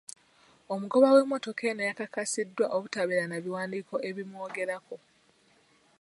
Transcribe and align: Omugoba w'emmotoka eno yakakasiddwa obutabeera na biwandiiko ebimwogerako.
Omugoba 0.73 1.13
w'emmotoka 1.15 1.61
eno 1.71 1.81
yakakasiddwa 1.89 2.65
obutabeera 2.75 3.25
na 3.29 3.37
biwandiiko 3.43 3.95
ebimwogerako. 4.09 4.95